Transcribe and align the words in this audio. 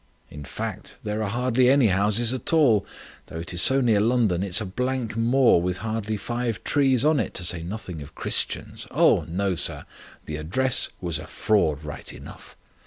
In 0.31 0.43
fact, 0.45 0.95
there 1.03 1.21
are 1.21 1.29
hardly 1.29 1.69
any 1.69 1.89
houses 1.89 2.33
at 2.33 2.51
all. 2.51 2.87
Though 3.27 3.39
it 3.39 3.53
is 3.53 3.61
so 3.61 3.81
near 3.81 3.99
London, 4.01 4.41
it's 4.41 4.59
a 4.59 4.65
blank 4.65 5.15
moor 5.15 5.61
with 5.61 5.77
hardly 5.85 6.17
five 6.17 6.63
trees 6.63 7.05
on 7.05 7.19
it, 7.19 7.35
to 7.35 7.43
say 7.43 7.61
nothing 7.61 8.01
of 8.01 8.15
Christians. 8.15 8.87
Oh, 8.89 9.25
no, 9.27 9.53
sir, 9.53 9.85
the 10.25 10.37
address 10.37 10.89
was 11.01 11.19
a 11.19 11.27
fraud 11.27 11.83
right 11.83 12.11
enough. 12.11 12.57